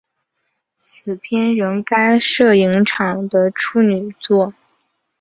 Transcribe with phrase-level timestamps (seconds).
[0.77, 4.55] 此片乃该摄影场的处女作。